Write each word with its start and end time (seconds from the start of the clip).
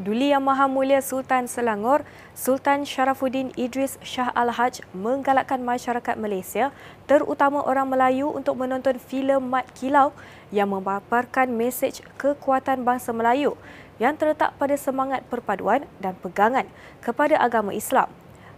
Duli 0.00 0.32
Yang 0.32 0.48
Maha 0.48 0.64
Mulia 0.64 1.04
Sultan 1.04 1.44
Selangor, 1.44 2.08
Sultan 2.32 2.88
Sharafuddin 2.88 3.52
Idris 3.52 4.00
Shah 4.00 4.32
Al-Haj 4.32 4.80
menggalakkan 4.96 5.60
masyarakat 5.60 6.16
Malaysia, 6.16 6.72
terutama 7.04 7.60
orang 7.60 7.84
Melayu 7.84 8.32
untuk 8.32 8.56
menonton 8.56 8.96
filem 8.96 9.44
Mat 9.44 9.68
Kilau 9.76 10.16
yang 10.48 10.72
memaparkan 10.72 11.52
mesej 11.52 12.00
kekuatan 12.16 12.80
bangsa 12.80 13.12
Melayu 13.12 13.60
yang 14.00 14.16
terletak 14.16 14.56
pada 14.56 14.72
semangat 14.80 15.20
perpaduan 15.28 15.84
dan 16.00 16.16
pegangan 16.16 16.64
kepada 17.04 17.36
agama 17.36 17.76
Islam. 17.76 18.08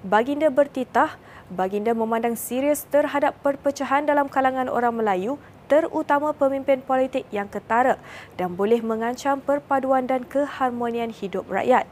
Baginda 0.07 0.47
bertitah, 0.47 1.19
baginda 1.51 1.91
memandang 1.91 2.39
serius 2.39 2.87
terhadap 2.87 3.35
perpecahan 3.43 4.07
dalam 4.07 4.31
kalangan 4.31 4.71
orang 4.71 4.95
Melayu 4.95 5.43
terutama 5.73 6.37
pemimpin 6.37 6.85
politik 6.85 7.25
yang 7.33 7.49
ketara 7.49 7.97
dan 8.37 8.53
boleh 8.53 8.85
mengancam 8.85 9.41
perpaduan 9.41 10.05
dan 10.05 10.21
keharmonian 10.29 11.09
hidup 11.09 11.49
rakyat. 11.49 11.89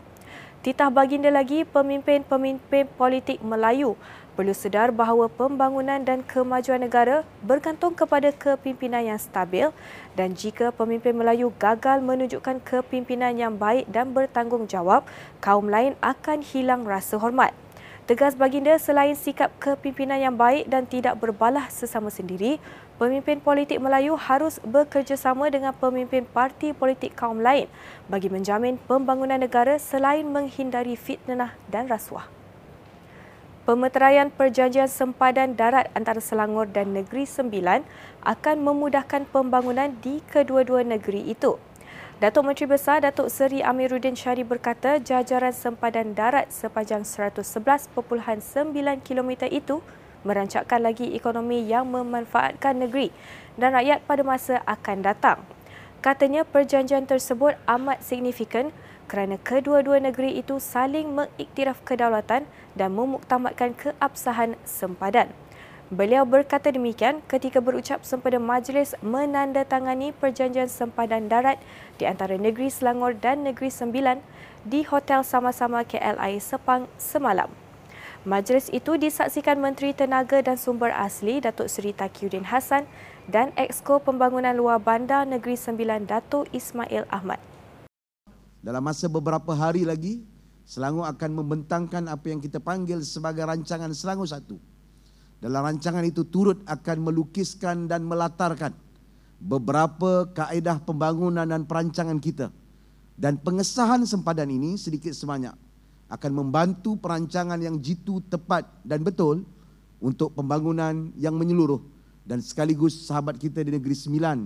Titah 0.61 0.93
baginda 0.93 1.33
lagi 1.33 1.65
pemimpin-pemimpin 1.65 2.85
politik 3.01 3.41
Melayu 3.41 3.97
perlu 4.37 4.53
sedar 4.53 4.93
bahawa 4.93 5.33
pembangunan 5.33 5.97
dan 6.05 6.21
kemajuan 6.21 6.85
negara 6.85 7.25
bergantung 7.41 7.97
kepada 7.97 8.29
kepimpinan 8.37 9.01
yang 9.01 9.17
stabil 9.17 9.73
dan 10.13 10.37
jika 10.37 10.69
pemimpin 10.77 11.17
Melayu 11.17 11.49
gagal 11.57 12.05
menunjukkan 12.05 12.61
kepimpinan 12.61 13.33
yang 13.41 13.57
baik 13.57 13.89
dan 13.89 14.13
bertanggungjawab, 14.13 15.09
kaum 15.41 15.73
lain 15.73 15.97
akan 16.05 16.45
hilang 16.45 16.85
rasa 16.85 17.17
hormat. 17.17 17.57
Tegas 18.09 18.37
baginda 18.37 18.77
selain 18.81 19.13
sikap 19.13 19.53
kepimpinan 19.61 20.17
yang 20.21 20.37
baik 20.37 20.69
dan 20.69 20.89
tidak 20.89 21.21
berbalah 21.21 21.69
sesama 21.69 22.09
sendiri, 22.09 22.57
pemimpin 23.01 23.41
politik 23.41 23.81
Melayu 23.81 24.17
harus 24.17 24.61
bekerjasama 24.61 25.49
dengan 25.49 25.73
pemimpin 25.73 26.29
parti 26.29 26.77
politik 26.77 27.17
kaum 27.17 27.41
lain 27.41 27.69
bagi 28.13 28.29
menjamin 28.29 28.77
pembangunan 28.85 29.41
negara 29.41 29.81
selain 29.81 30.29
menghindari 30.29 30.97
fitnah 30.97 31.57
dan 31.73 31.89
rasuah. 31.89 32.29
Pemeteraian 33.69 34.33
perjanjian 34.35 34.91
sempadan 34.91 35.55
darat 35.55 35.87
antara 35.95 36.19
Selangor 36.19 36.67
dan 36.67 36.91
Negeri 36.91 37.23
Sembilan 37.23 37.87
akan 38.27 38.57
memudahkan 38.67 39.31
pembangunan 39.31 39.95
di 40.03 40.19
kedua-dua 40.27 40.83
negeri 40.83 41.31
itu. 41.31 41.55
Datuk 42.21 42.53
Menteri 42.53 42.69
Besar 42.69 43.01
Datuk 43.01 43.33
Seri 43.33 43.65
Amiruddin 43.65 44.13
Syari 44.13 44.45
berkata 44.45 45.01
jajaran 45.01 45.57
sempadan 45.57 46.13
darat 46.13 46.53
sepanjang 46.53 47.01
111.9 47.01 47.97
km 49.01 49.31
itu 49.49 49.81
merancangkan 50.29 50.85
lagi 50.85 51.17
ekonomi 51.17 51.65
yang 51.65 51.89
memanfaatkan 51.89 52.77
negeri 52.77 53.09
dan 53.57 53.73
rakyat 53.73 54.05
pada 54.05 54.21
masa 54.21 54.61
akan 54.69 55.01
datang. 55.01 55.41
Katanya 56.05 56.45
perjanjian 56.45 57.09
tersebut 57.09 57.57
amat 57.65 58.05
signifikan 58.05 58.69
kerana 59.09 59.41
kedua-dua 59.41 60.05
negeri 60.05 60.37
itu 60.37 60.61
saling 60.61 61.17
mengiktiraf 61.17 61.81
kedaulatan 61.89 62.45
dan 62.77 62.93
memuktamadkan 63.01 63.73
keabsahan 63.73 64.61
sempadan. 64.69 65.33
Beliau 65.91 66.23
berkata 66.23 66.71
demikian 66.71 67.19
ketika 67.27 67.59
berucap 67.59 68.07
sempena 68.07 68.39
majlis 68.39 68.95
menandatangani 69.03 70.15
perjanjian 70.15 70.71
sempadan 70.71 71.27
darat 71.27 71.59
di 71.99 72.07
antara 72.07 72.39
negeri 72.39 72.71
Selangor 72.71 73.19
dan 73.19 73.43
negeri 73.43 73.75
Sembilan 73.75 74.23
di 74.63 74.87
Hotel 74.87 75.27
Sama-Sama 75.27 75.83
KLI 75.83 76.39
Sepang 76.39 76.87
semalam. 76.95 77.51
Majlis 78.23 78.71
itu 78.71 78.95
disaksikan 79.03 79.59
Menteri 79.59 79.91
Tenaga 79.91 80.39
dan 80.39 80.55
Sumber 80.55 80.95
Asli 80.95 81.43
Datuk 81.43 81.67
Seri 81.67 81.91
Takiuddin 81.91 82.47
Hassan 82.47 82.87
dan 83.27 83.51
Exco 83.59 83.99
Pembangunan 83.99 84.55
Luar 84.55 84.79
Bandar 84.79 85.27
Negeri 85.27 85.59
Sembilan 85.59 86.07
Datuk 86.07 86.47
Ismail 86.55 87.11
Ahmad. 87.11 87.43
Dalam 88.63 88.87
masa 88.87 89.11
beberapa 89.11 89.59
hari 89.59 89.83
lagi, 89.83 90.23
Selangor 90.63 91.11
akan 91.11 91.43
membentangkan 91.43 92.07
apa 92.07 92.31
yang 92.31 92.39
kita 92.39 92.63
panggil 92.63 93.03
sebagai 93.03 93.43
rancangan 93.43 93.91
Selangor 93.91 94.31
Satu 94.31 94.70
dalam 95.41 95.65
rancangan 95.65 96.05
itu 96.05 96.29
turut 96.29 96.61
akan 96.69 97.01
melukiskan 97.01 97.89
dan 97.89 98.05
melatarkan 98.05 98.77
beberapa 99.41 100.29
kaedah 100.37 100.85
pembangunan 100.85 101.49
dan 101.49 101.65
perancangan 101.65 102.21
kita. 102.21 102.53
Dan 103.17 103.41
pengesahan 103.41 104.05
sempadan 104.05 104.49
ini 104.49 104.77
sedikit 104.77 105.13
sebanyak 105.13 105.53
akan 106.13 106.33
membantu 106.33 106.97
perancangan 107.01 107.61
yang 107.61 107.81
jitu, 107.81 108.21
tepat 108.29 108.69
dan 108.85 109.01
betul 109.01 109.45
untuk 110.01 110.33
pembangunan 110.37 111.13
yang 111.17 111.37
menyeluruh 111.37 111.81
dan 112.25 112.41
sekaligus 112.45 113.09
sahabat 113.09 113.37
kita 113.41 113.65
di 113.65 113.73
Negeri 113.77 113.97
Sembilan 113.97 114.39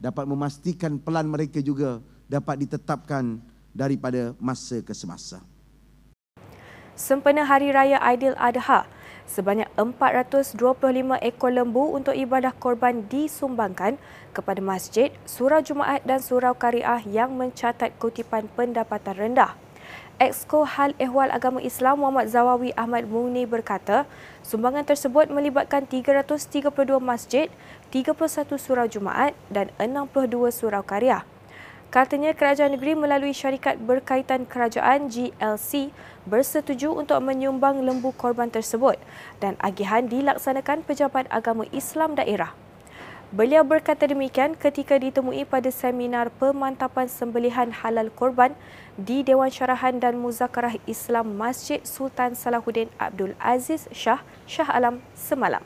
dapat 0.00 0.24
memastikan 0.26 0.98
pelan 0.98 1.30
mereka 1.30 1.58
juga 1.62 2.02
dapat 2.30 2.66
ditetapkan 2.66 3.38
daripada 3.70 4.34
masa 4.38 4.82
ke 4.82 4.94
semasa. 4.94 5.42
Sempena 6.94 7.48
Hari 7.48 7.72
Raya 7.72 7.98
Aidil 8.02 8.36
Adha, 8.36 8.84
sebanyak 9.30 9.70
425 9.78 10.58
ekor 11.22 11.54
lembu 11.54 11.94
untuk 11.94 12.18
ibadah 12.18 12.50
korban 12.50 13.06
disumbangkan 13.06 13.94
kepada 14.34 14.58
masjid, 14.58 15.14
surau 15.22 15.62
Jumaat 15.62 16.02
dan 16.02 16.18
surau 16.18 16.58
Kariah 16.58 16.98
yang 17.06 17.38
mencatat 17.38 17.94
kutipan 18.02 18.50
pendapatan 18.58 19.14
rendah. 19.14 19.54
Exco 20.20 20.68
Hal 20.68 20.92
Ehwal 21.00 21.32
Agama 21.32 21.64
Islam 21.64 22.04
Muhammad 22.04 22.28
Zawawi 22.28 22.76
Ahmad 22.76 23.08
Muni 23.08 23.48
berkata, 23.48 24.04
sumbangan 24.44 24.84
tersebut 24.84 25.32
melibatkan 25.32 25.88
332 25.88 27.00
masjid, 27.00 27.48
31 27.88 28.60
surau 28.60 28.84
Jumaat 28.84 29.32
dan 29.48 29.72
62 29.80 30.52
surau 30.52 30.84
Kariah. 30.84 31.24
Katanya 31.90 32.30
kerajaan 32.38 32.78
negeri 32.78 32.94
melalui 32.94 33.34
syarikat 33.34 33.74
berkaitan 33.82 34.46
kerajaan 34.46 35.10
GLC 35.10 35.90
bersetuju 36.22 36.94
untuk 36.94 37.18
menyumbang 37.18 37.82
lembu 37.82 38.14
korban 38.14 38.46
tersebut 38.46 38.94
dan 39.42 39.58
agihan 39.58 40.06
dilaksanakan 40.06 40.86
pejabat 40.86 41.26
agama 41.34 41.66
Islam 41.74 42.14
daerah. 42.14 42.54
Beliau 43.34 43.66
berkata 43.66 44.06
demikian 44.06 44.54
ketika 44.54 45.02
ditemui 45.02 45.42
pada 45.42 45.66
seminar 45.74 46.30
pemantapan 46.30 47.10
sembelihan 47.10 47.74
halal 47.74 48.06
korban 48.14 48.54
di 48.94 49.26
Dewan 49.26 49.50
Syarahan 49.50 49.98
dan 49.98 50.14
Muzakarah 50.14 50.78
Islam 50.86 51.34
Masjid 51.34 51.82
Sultan 51.82 52.38
Salahuddin 52.38 52.86
Abdul 53.02 53.34
Aziz 53.42 53.90
Shah 53.90 54.22
Shah 54.46 54.70
Alam 54.70 55.02
semalam. 55.18 55.62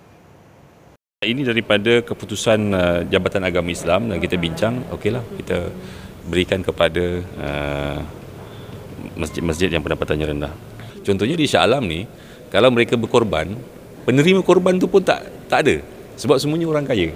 Ini 1.24 1.40
daripada 1.40 2.04
keputusan 2.04 2.60
uh, 2.72 3.00
Jabatan 3.08 3.48
Agama 3.48 3.72
Islam 3.72 4.12
dan 4.12 4.20
kita 4.20 4.36
bincang, 4.36 4.84
okeylah 4.92 5.24
kita 5.40 5.72
berikan 6.28 6.64
kepada 6.64 7.20
uh, 7.40 7.98
masjid-masjid 9.14 9.68
yang 9.70 9.84
pendapatannya 9.84 10.26
rendah. 10.36 10.52
Contohnya 11.04 11.36
di 11.36 11.44
Shah 11.44 11.68
Alam 11.68 11.84
ni, 11.84 12.08
kalau 12.48 12.72
mereka 12.72 12.96
berkorban, 12.96 13.52
penerima 14.08 14.40
korban 14.40 14.80
tu 14.80 14.88
pun 14.88 15.04
tak 15.04 15.28
tak 15.46 15.68
ada 15.68 15.76
sebab 16.16 16.40
semuanya 16.40 16.70
orang 16.70 16.86
kaya. 16.86 17.12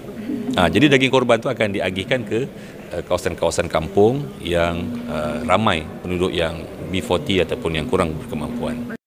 Ha, 0.58 0.68
jadi 0.68 0.90
daging 0.92 1.12
korban 1.12 1.38
tu 1.38 1.48
akan 1.48 1.78
diagihkan 1.78 2.26
ke 2.26 2.44
uh, 2.92 3.02
kawasan-kawasan 3.06 3.70
kampung 3.70 4.26
yang 4.42 4.84
uh, 5.08 5.40
ramai 5.46 5.86
penduduk 6.02 6.34
yang 6.34 6.66
B40 6.92 7.48
ataupun 7.48 7.78
yang 7.78 7.86
kurang 7.86 8.12
berkemampuan. 8.16 8.98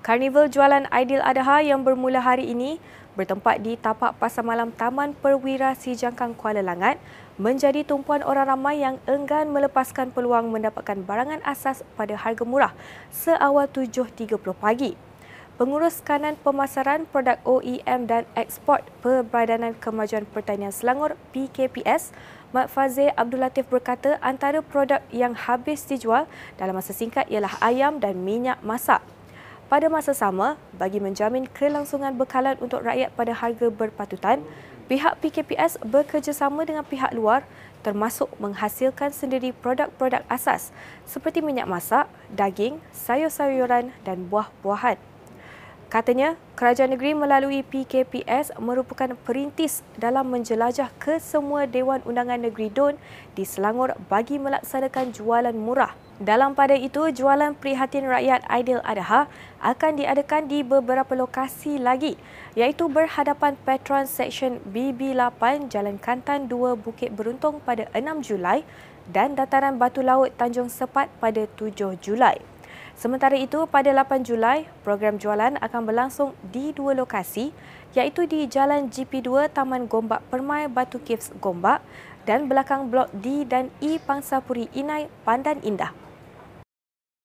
Karnival 0.00 0.48
jualan 0.50 0.88
Aidil 0.90 1.22
Adha 1.22 1.62
yang 1.62 1.84
bermula 1.84 2.24
hari 2.24 2.50
ini 2.50 2.80
bertempat 3.14 3.60
di 3.60 3.76
tapak 3.76 4.16
pasar 4.16 4.42
malam 4.42 4.72
Taman 4.72 5.12
Perwira 5.12 5.76
Sijangkang 5.76 6.32
Kuala 6.34 6.64
Langat 6.64 6.96
menjadi 7.40 7.88
tumpuan 7.88 8.20
orang 8.20 8.52
ramai 8.52 8.84
yang 8.84 9.00
enggan 9.08 9.48
melepaskan 9.48 10.12
peluang 10.12 10.52
mendapatkan 10.52 11.00
barangan 11.08 11.40
asas 11.40 11.80
pada 11.96 12.12
harga 12.12 12.44
murah 12.44 12.76
seawal 13.08 13.64
7.30 13.64 14.36
pagi. 14.52 14.92
Pengurus 15.56 16.04
kanan 16.04 16.36
pemasaran 16.40 17.08
produk 17.08 17.40
OEM 17.48 18.04
dan 18.04 18.28
ekspor 18.36 18.84
Perbadanan 19.00 19.72
Kemajuan 19.72 20.28
Pertanian 20.28 20.72
Selangor 20.72 21.16
PKPS, 21.32 22.12
Mat 22.52 22.68
Fazil 22.68 23.12
Abdul 23.16 23.40
Latif 23.40 23.68
berkata 23.72 24.20
antara 24.20 24.60
produk 24.60 25.00
yang 25.08 25.32
habis 25.32 25.84
dijual 25.88 26.28
dalam 26.60 26.76
masa 26.76 26.92
singkat 26.92 27.24
ialah 27.32 27.56
ayam 27.64 28.00
dan 28.00 28.20
minyak 28.20 28.60
masak. 28.60 29.00
Pada 29.68 29.86
masa 29.86 30.16
sama, 30.16 30.58
bagi 30.74 30.98
menjamin 30.98 31.46
kelangsungan 31.46 32.16
bekalan 32.18 32.58
untuk 32.58 32.82
rakyat 32.82 33.14
pada 33.14 33.30
harga 33.36 33.70
berpatutan, 33.70 34.42
pihak 34.90 35.22
PKPS 35.22 35.78
bekerjasama 35.86 36.66
dengan 36.66 36.82
pihak 36.82 37.14
luar 37.14 37.46
termasuk 37.86 38.28
menghasilkan 38.42 39.14
sendiri 39.14 39.54
produk-produk 39.54 40.26
asas 40.26 40.74
seperti 41.06 41.40
minyak 41.40 41.70
masak, 41.70 42.10
daging, 42.28 42.82
sayur-sayuran 42.92 43.94
dan 44.02 44.26
buah-buahan. 44.26 45.09
Katanya, 45.90 46.38
kerajaan 46.54 46.94
negeri 46.94 47.18
melalui 47.18 47.66
PKPS 47.66 48.54
merupakan 48.62 49.10
perintis 49.26 49.82
dalam 49.98 50.30
menjelajah 50.30 50.86
ke 51.02 51.18
semua 51.18 51.66
Dewan 51.66 51.98
Undangan 52.06 52.38
Negeri 52.38 52.70
DUN 52.70 52.94
di 53.34 53.42
Selangor 53.42 53.98
bagi 54.06 54.38
melaksanakan 54.38 55.10
jualan 55.10 55.50
murah. 55.50 55.98
Dalam 56.22 56.54
pada 56.54 56.78
itu, 56.78 57.10
jualan 57.10 57.58
Prihatin 57.58 58.06
Rakyat 58.06 58.46
Aidil 58.46 58.78
Adha 58.86 59.26
akan 59.58 59.98
diadakan 59.98 60.46
di 60.46 60.62
beberapa 60.62 61.10
lokasi 61.18 61.82
lagi 61.82 62.14
iaitu 62.54 62.86
berhadapan 62.86 63.58
Petron 63.58 64.06
Seksyen 64.06 64.62
BB8 64.70 65.74
Jalan 65.74 65.98
Kantan 65.98 66.46
2 66.46 66.78
Bukit 66.78 67.10
Beruntung 67.18 67.58
pada 67.66 67.90
6 67.98 68.22
Julai 68.22 68.62
dan 69.10 69.34
Dataran 69.34 69.74
Batu 69.74 70.06
Laut 70.06 70.30
Tanjung 70.38 70.70
Sepat 70.70 71.10
pada 71.18 71.50
7 71.58 71.98
Julai. 71.98 72.49
Sementara 73.00 73.32
itu, 73.32 73.64
pada 73.64 73.88
8 73.96 74.28
Julai, 74.28 74.68
program 74.84 75.16
jualan 75.16 75.56
akan 75.56 75.82
berlangsung 75.88 76.36
di 76.52 76.68
dua 76.76 76.92
lokasi 76.92 77.48
iaitu 77.96 78.28
di 78.28 78.44
Jalan 78.44 78.92
GP2 78.92 79.48
Taman 79.56 79.88
Gombak 79.88 80.20
Permai 80.28 80.68
Batu 80.68 81.00
Caves 81.00 81.32
Gombak 81.40 81.80
dan 82.28 82.44
belakang 82.44 82.92
Blok 82.92 83.08
D 83.16 83.48
dan 83.48 83.72
E 83.80 83.96
Pangsapuri 83.96 84.68
Inai 84.76 85.08
Pandan 85.24 85.64
Indah. 85.64 85.96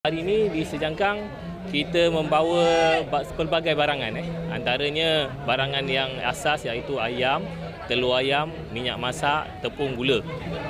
Hari 0.07 0.23
ini 0.23 0.47
di 0.47 0.63
Sejangkang 0.63 1.27
kita 1.67 2.07
membawa 2.07 3.03
pelbagai 3.35 3.75
barangan 3.75 4.15
eh. 4.15 4.27
Antaranya 4.55 5.27
barangan 5.43 5.83
yang 5.91 6.23
asas 6.23 6.63
iaitu 6.63 7.03
ayam, 7.03 7.43
telur 7.85 8.17
ayam, 8.17 8.49
minyak 8.73 8.97
masak, 8.97 9.49
tepung 9.61 9.93
gula. 9.93 10.21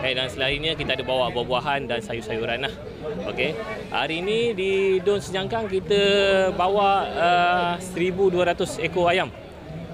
Eh, 0.03 0.13
dan 0.13 0.27
selainnya 0.27 0.75
kita 0.75 0.95
ada 0.99 1.03
bawa 1.03 1.31
buah-buahan 1.31 1.87
dan 1.87 1.99
sayur-sayuran 2.03 2.67
lah. 2.67 2.73
Okay. 3.31 3.55
Hari 3.89 4.21
ini 4.21 4.39
di 4.51 4.71
Don 5.01 5.19
Sejangkang 5.19 5.71
kita 5.71 6.01
bawa 6.53 7.07
uh, 7.15 7.73
1,200 7.79 8.85
ekor 8.85 9.09
ayam. 9.09 9.31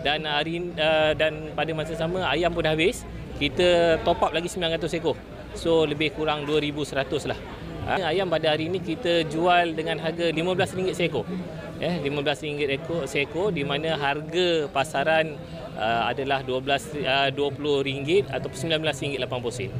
Dan 0.01 0.25
hari 0.25 0.73
uh, 0.81 1.13
dan 1.13 1.53
pada 1.53 1.71
masa 1.77 1.93
sama 1.93 2.25
ayam 2.25 2.49
pun 2.49 2.65
dah 2.65 2.73
habis. 2.73 3.05
Kita 3.37 4.01
top 4.01 4.21
up 4.21 4.31
lagi 4.33 4.49
900 4.49 4.97
ekor. 4.97 5.17
So 5.53 5.85
lebih 5.85 6.13
kurang 6.17 6.49
2,100 6.49 7.29
lah. 7.29 7.39
Uh, 7.81 8.01
ayam 8.05 8.29
pada 8.29 8.53
hari 8.53 8.69
ini 8.69 8.77
kita 8.77 9.25
jual 9.25 9.73
dengan 9.73 9.97
harga 9.97 10.29
RM15 10.29 10.93
seekor. 10.93 11.25
Eh, 11.81 12.05
RM15 12.05 12.69
ekor 12.77 13.09
seekor 13.09 13.49
di 13.49 13.65
mana 13.65 13.97
harga 13.97 14.69
pasaran 14.69 15.33
uh, 15.73 16.05
adalah 16.05 16.45
12 16.45 17.01
uh, 17.01 17.29
20 17.33 17.87
ringgit 17.89 18.29
atau 18.29 18.53
19 18.53 18.85
ringgit 18.85 19.17
80 19.17 19.49
sen. 19.49 19.73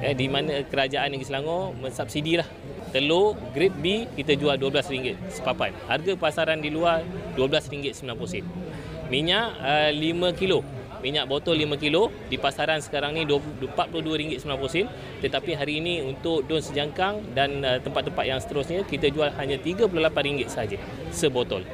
Eh, 0.00 0.16
di 0.16 0.32
mana 0.32 0.64
kerajaan 0.64 1.12
negeri 1.12 1.28
Selangor 1.28 1.76
mensubsidi 1.76 2.40
lah 2.40 2.48
telur 2.88 3.36
grade 3.52 3.76
B 3.84 4.08
kita 4.16 4.32
jual 4.32 4.56
12 4.56 4.92
ringgit 4.96 5.16
sepapan. 5.28 5.76
Harga 5.92 6.16
pasaran 6.16 6.56
di 6.56 6.72
luar 6.72 7.04
12 7.36 7.68
ringgit 7.68 8.00
90 8.00 8.32
sen. 8.32 8.44
Minyak 9.12 9.52
uh, 9.60 9.92
5 9.92 10.40
kilo 10.40 10.64
minyak 11.02 11.26
botol 11.26 11.58
5 11.58 11.82
kilo 11.82 12.08
di 12.30 12.38
pasaran 12.38 12.78
sekarang 12.78 13.18
ni 13.18 13.26
RM42.90 13.26 15.20
tetapi 15.20 15.50
hari 15.58 15.82
ini 15.82 16.00
untuk 16.06 16.46
don 16.46 16.62
sejangkang 16.62 17.34
dan 17.34 17.60
uh, 17.66 17.82
tempat-tempat 17.82 18.24
yang 18.24 18.38
seterusnya 18.38 18.86
kita 18.86 19.10
jual 19.10 19.28
hanya 19.34 19.58
RM38 19.58 20.48
saja 20.48 20.78
sebotol. 21.10 21.66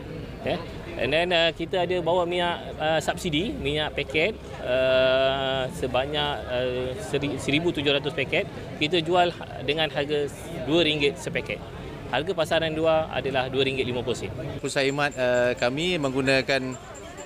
Yeah. 0.43 0.59
And 0.99 1.15
then 1.15 1.31
uh, 1.31 1.55
kita 1.55 1.87
ada 1.87 2.03
bawa 2.03 2.27
minyak 2.27 2.75
uh, 2.75 2.99
subsidi, 2.99 3.55
minyak 3.55 3.95
paket 3.95 4.35
uh, 4.67 5.71
sebanyak 5.71 6.33
uh, 6.51 6.91
1,700 6.99 8.03
paket. 8.19 8.51
Kita 8.83 8.99
jual 8.99 9.31
dengan 9.63 9.87
harga 9.95 10.27
RM2 10.67 11.15
sepaket. 11.15 11.63
Harga 12.09 12.33
pasaran 12.33 12.73
dua 12.73 13.07
adalah 13.13 13.47
RM2.50. 13.53 14.59
Pusat 14.65 14.85
Imat 14.89 15.13
uh, 15.15 15.53
kami 15.55 16.01
menggunakan 16.01 16.75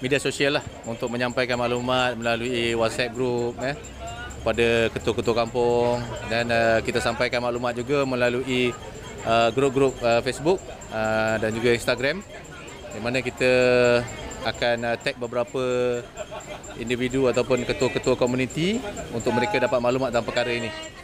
media 0.03 0.19
sosial 0.19 0.59
lah 0.59 0.65
untuk 0.85 1.07
menyampaikan 1.09 1.55
maklumat 1.55 2.19
melalui 2.19 2.75
WhatsApp 2.75 3.15
group 3.15 3.55
eh, 3.63 3.79
pada 4.43 4.91
ketua-ketua 4.91 5.47
kampung 5.47 6.03
dan 6.27 6.51
uh, 6.51 6.79
kita 6.83 6.99
sampaikan 6.99 7.39
maklumat 7.39 7.79
juga 7.79 8.03
melalui 8.03 8.75
uh, 9.23 9.49
grup-grup 9.55 9.95
uh, 10.03 10.19
Facebook 10.27 10.59
uh, 10.91 11.39
dan 11.39 11.55
juga 11.55 11.71
Instagram 11.71 12.19
di 12.93 12.99
mana 12.99 13.23
kita 13.23 13.53
akan 14.43 14.77
uh, 14.83 14.97
tag 14.99 15.15
beberapa 15.17 15.63
individu 16.77 17.31
ataupun 17.31 17.63
ketua-ketua 17.63 18.19
komuniti 18.19 18.83
untuk 19.15 19.31
mereka 19.31 19.63
dapat 19.63 19.79
maklumat 19.79 20.11
dalam 20.11 20.27
perkara 20.27 20.51
ini. 20.51 21.02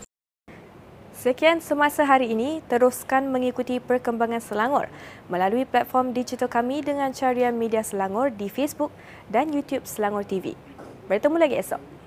Sekian 1.28 1.60
semasa 1.60 2.08
hari 2.08 2.32
ini, 2.32 2.64
teruskan 2.72 3.28
mengikuti 3.28 3.76
perkembangan 3.84 4.40
Selangor 4.40 4.88
melalui 5.28 5.68
platform 5.68 6.16
digital 6.16 6.48
kami 6.48 6.80
dengan 6.80 7.12
carian 7.12 7.52
media 7.52 7.84
Selangor 7.84 8.32
di 8.32 8.48
Facebook 8.48 8.88
dan 9.28 9.52
YouTube 9.52 9.84
Selangor 9.84 10.24
TV. 10.24 10.56
Bertemu 11.04 11.36
lagi 11.36 11.60
esok. 11.60 11.97